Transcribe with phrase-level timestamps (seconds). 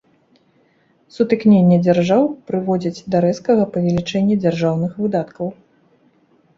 [1.15, 5.47] Сутыкненне дзяржаў прыводзяць да рэзкага павелічэння дзяржаўных выдаткаў.